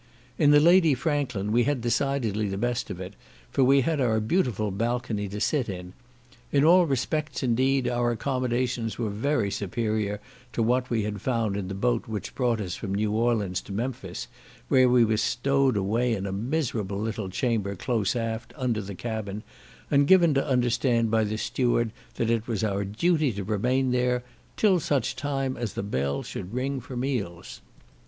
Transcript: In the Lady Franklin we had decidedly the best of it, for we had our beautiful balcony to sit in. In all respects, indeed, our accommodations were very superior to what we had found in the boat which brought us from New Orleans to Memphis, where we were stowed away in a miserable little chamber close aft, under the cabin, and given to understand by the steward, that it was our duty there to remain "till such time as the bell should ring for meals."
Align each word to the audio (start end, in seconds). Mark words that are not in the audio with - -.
In 0.39 0.49
the 0.49 0.59
Lady 0.59 0.95
Franklin 0.95 1.51
we 1.51 1.61
had 1.65 1.81
decidedly 1.81 2.47
the 2.49 2.57
best 2.57 2.89
of 2.89 2.99
it, 2.99 3.13
for 3.51 3.63
we 3.63 3.81
had 3.81 4.01
our 4.01 4.19
beautiful 4.19 4.71
balcony 4.71 5.27
to 5.27 5.39
sit 5.39 5.69
in. 5.69 5.93
In 6.51 6.63
all 6.65 6.87
respects, 6.87 7.43
indeed, 7.43 7.87
our 7.87 8.09
accommodations 8.09 8.97
were 8.97 9.11
very 9.11 9.51
superior 9.51 10.19
to 10.53 10.63
what 10.63 10.89
we 10.89 11.03
had 11.03 11.21
found 11.21 11.55
in 11.55 11.67
the 11.67 11.75
boat 11.75 12.07
which 12.07 12.33
brought 12.33 12.59
us 12.59 12.73
from 12.73 12.95
New 12.95 13.11
Orleans 13.11 13.61
to 13.61 13.71
Memphis, 13.71 14.27
where 14.69 14.89
we 14.89 15.05
were 15.05 15.17
stowed 15.17 15.77
away 15.77 16.15
in 16.15 16.25
a 16.25 16.31
miserable 16.31 16.97
little 16.97 17.29
chamber 17.29 17.75
close 17.75 18.15
aft, 18.15 18.55
under 18.57 18.81
the 18.81 18.95
cabin, 18.95 19.43
and 19.91 20.07
given 20.07 20.33
to 20.33 20.43
understand 20.47 21.11
by 21.11 21.23
the 21.23 21.37
steward, 21.37 21.91
that 22.15 22.31
it 22.31 22.47
was 22.47 22.63
our 22.63 22.83
duty 22.83 23.29
there 23.29 23.45
to 23.45 23.51
remain 23.51 24.21
"till 24.57 24.79
such 24.79 25.15
time 25.15 25.55
as 25.55 25.75
the 25.75 25.83
bell 25.83 26.23
should 26.23 26.55
ring 26.55 26.79
for 26.79 26.97
meals." 26.97 27.61